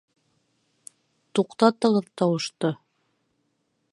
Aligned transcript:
—Туҡтатығыҙ 1.39 2.09
тауышты!!! 2.21 2.75